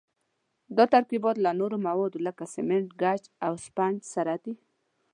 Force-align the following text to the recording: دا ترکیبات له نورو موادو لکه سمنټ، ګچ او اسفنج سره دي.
دا 0.77 0.85
ترکیبات 0.93 1.35
له 1.45 1.51
نورو 1.59 1.77
موادو 1.87 2.19
لکه 2.27 2.43
سمنټ، 2.55 2.87
ګچ 3.01 3.23
او 3.45 3.51
اسفنج 3.59 3.97
سره 4.13 4.35
دي. 4.43 4.53